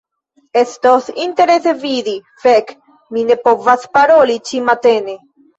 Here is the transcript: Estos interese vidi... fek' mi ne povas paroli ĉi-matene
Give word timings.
Estos 0.63 1.03
interese 1.27 1.73
vidi... 1.83 2.15
fek' 2.45 2.73
mi 3.13 3.27
ne 3.29 3.39
povas 3.45 3.87
paroli 3.99 4.43
ĉi-matene 4.49 5.21